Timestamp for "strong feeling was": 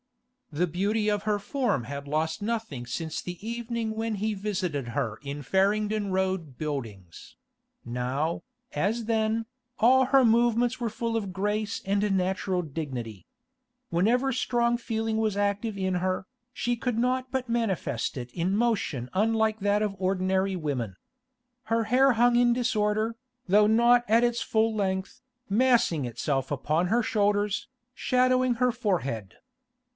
14.33-15.37